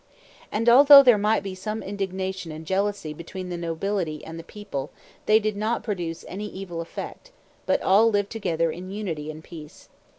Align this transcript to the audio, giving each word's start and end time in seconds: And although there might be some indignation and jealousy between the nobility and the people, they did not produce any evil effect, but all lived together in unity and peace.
And 0.51 0.67
although 0.67 1.03
there 1.03 1.19
might 1.19 1.43
be 1.43 1.53
some 1.53 1.83
indignation 1.83 2.51
and 2.51 2.65
jealousy 2.65 3.13
between 3.13 3.49
the 3.49 3.55
nobility 3.55 4.25
and 4.25 4.39
the 4.39 4.43
people, 4.43 4.89
they 5.27 5.37
did 5.39 5.55
not 5.55 5.83
produce 5.83 6.25
any 6.27 6.47
evil 6.47 6.81
effect, 6.81 7.29
but 7.67 7.83
all 7.83 8.09
lived 8.09 8.31
together 8.31 8.71
in 8.71 8.89
unity 8.89 9.29
and 9.29 9.43
peace. 9.43 9.89